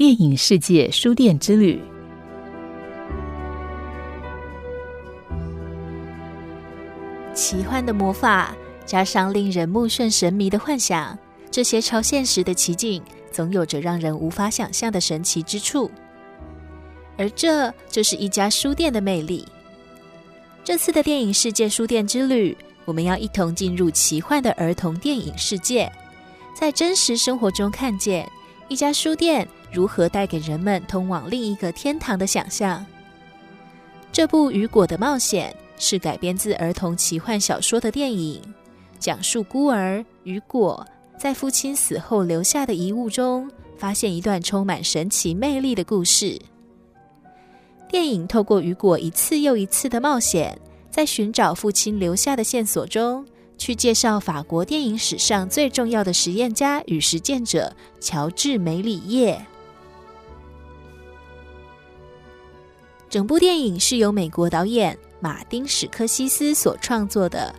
[0.00, 1.78] 电影世界书店之旅。
[7.34, 11.18] 奇幻的魔法加上令人目眩神迷的幻想，
[11.50, 15.90] 这些超现实的奇景，总有着让人无法想象的神奇之处。
[17.18, 19.46] 而这就是一家书店的魅力。
[20.64, 22.56] 这次的电影世界书店之旅，
[22.86, 25.92] 我们要一同进入奇幻的儿童电影世界，
[26.54, 28.26] 在真实生活中看见
[28.70, 32.86] 一家书店如何带给人们通往另一个天堂的想象。
[34.12, 35.52] 这部《雨果的冒险》
[35.84, 38.40] 是改编自儿童奇幻小说的电影，
[39.00, 40.86] 讲述孤儿雨果
[41.18, 46.40] 在父亲死后留下的遗物中，发现一段充满神奇魅力的故事。
[47.88, 50.56] 电影透过雨果一次又一次的冒险，
[50.92, 53.26] 在寻找父亲留下的线索中，
[53.60, 59.38] 去介绍法国电影史上最重要的实验家与实践者乔治·梅里叶。
[63.10, 67.54] 整部电影是由美国导演马丁·史科西斯所创作的，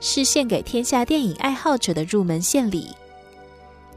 [0.00, 2.88] 是献给天下电影爱好者的入门献礼。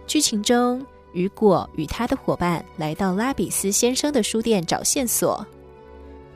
[0.06, 5.44] 剧情中，雨果与他的伙伴来到拉比斯先生的书店找线索。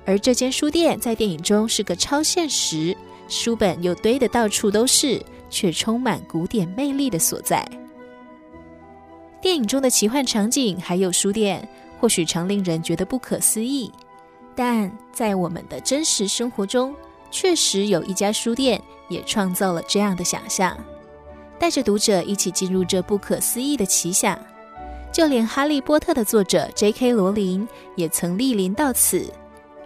[0.03, 2.97] 而这间书店在电影中是个超现实，
[3.31, 7.65] 书本又堆得到处都是，却充满古典魅力的所在。
[9.39, 11.65] 电影中的奇幻场景还有书店，
[11.97, 13.89] 或许常令人觉得不可思议，
[14.53, 16.93] 但在我们的真实生活中，
[17.31, 20.77] 确实有一家书店也创造了这样的想象，
[21.57, 24.37] 带着读者一起进入这不可思议的奇想。
[25.09, 27.13] 就连《哈利波特》的作者 J.K.
[27.13, 27.65] 罗琳
[27.95, 29.25] 也曾莅临到此。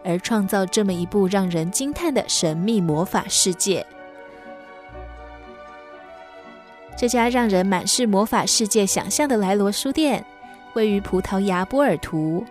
[0.06, 3.86] 而创造这么一部让人惊叹的神秘魔法世界。
[6.98, 10.24] 这家让人满是魔法世界想象的莱罗书店，
[10.76, 12.46] 位于葡萄牙波尔图，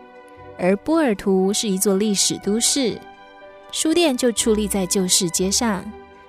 [0.59, 3.01] 而波尔图是一座历史都市，
[3.73, 5.83] 书店就矗立在旧市街上，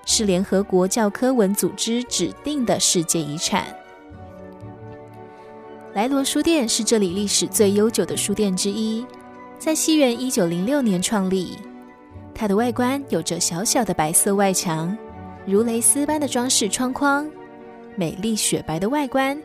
[0.05, 3.65] 是联合国教科文组织指定的世界遗产。
[5.93, 9.05] 莱罗书店是这里历史最悠久的书店之一。
[9.57, 11.57] 在西元一九零六年创立，
[12.33, 14.95] 它的外观有着小小的白色外墙，
[15.45, 17.27] 如蕾丝般的装饰窗框，
[17.95, 19.37] 美丽雪白的外观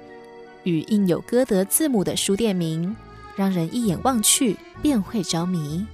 [0.65, 2.95] 与印有歌德字母的书店名，
[3.35, 5.85] 让人一眼望去便会着迷。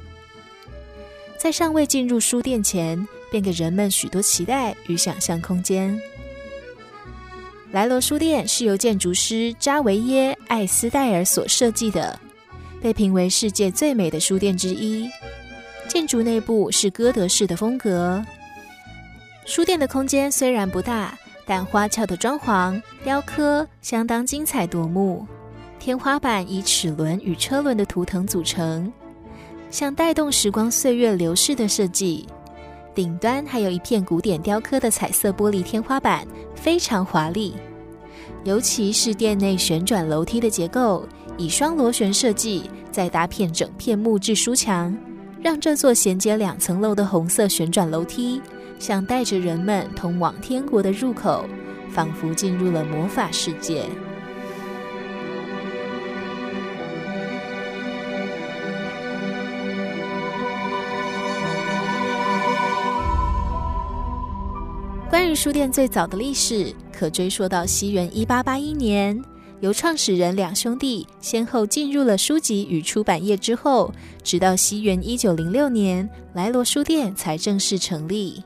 [1.39, 5.97] 在尚未进入书店前，便给人们许多期待与想象空间。
[7.71, 12.19] 莱罗书店是由建筑师扎维耶·艾斯戴尔所设计的。
[12.81, 15.09] 被评为世界最美的书店之一。
[15.89, 18.25] 建筑内部是哥德式的风格。
[19.45, 21.17] 书店的空间虽然不大，
[21.47, 25.27] 但花俏的装潢、雕刻相当精彩夺目。
[25.79, 28.93] 天花板以齿轮与车轮的图腾组成，
[29.71, 32.27] 像带动时光岁月流逝的设计。
[32.93, 37.55] 顶端还有一片古典雕刻的彩色玻璃天花板，非常华丽。
[38.43, 41.07] 尤其是店内旋转楼梯的结构。
[41.39, 44.97] 以双螺旋设计，再搭片整片木质书墙，
[45.43, 48.41] 让这座衔接两层楼的红色旋转楼梯，
[48.79, 51.45] 像带着人们通往天国的入口，
[51.91, 53.85] 仿佛进入了魔法世界。
[65.11, 69.23] 关于书店最早的历史，可追溯到西元一八八一年。
[69.61, 78.43] 由创始人两兄弟先后进入了书籍与出版业之后，直到西元一九零六年，莱罗书店才正式成立。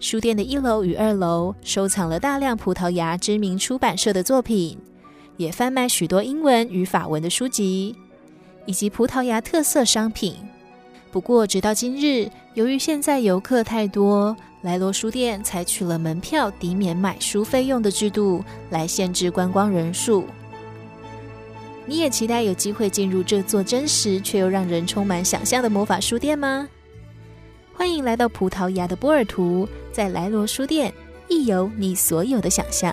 [0.00, 4.76] 书店的一楼与二楼收藏了大量葡萄牙知名出版社的作品，
[5.36, 7.94] 也贩卖许多英文与法文的书籍，
[8.66, 10.34] 以及葡萄牙特色商品。
[11.12, 14.36] 不过，直到今日，由于现在游客太多。
[14.62, 20.24] 莱罗书店采取了门票抵免买书费用的制度来限制观光人数。
[21.84, 26.68] 你也期待有机会进入这座真实却又让人充满想象的魔法书店吗？
[27.72, 30.92] 欢迎来到葡萄牙的波尔图，在莱罗书店
[31.28, 32.92] 一有你所有的想象。